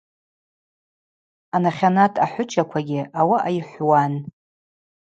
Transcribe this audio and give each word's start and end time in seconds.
Анахьанат 1.55 2.13
ахӏвычаквагьи 2.25 3.01
ауаъа 3.19 3.51
йхӏвуан. 3.57 4.13